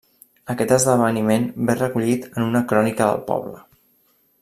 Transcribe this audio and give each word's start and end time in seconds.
Aquest 0.53 0.71
esdeveniment 0.77 1.45
ve 1.69 1.77
recollit 1.83 2.27
en 2.33 2.49
una 2.49 2.65
crònica 2.73 3.11
del 3.13 3.23
poble. 3.33 3.65